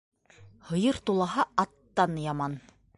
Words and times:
Һыйыр 0.69 0.99
тулаһа, 1.11 1.47
аттан 1.67 2.21
яман. 2.27 2.59